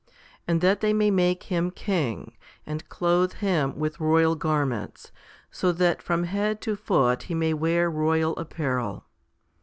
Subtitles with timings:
[0.47, 5.11] "And that they may make him king, and clothe him with royal garments,
[5.51, 9.05] so that from head to foot he may wear royal apparel."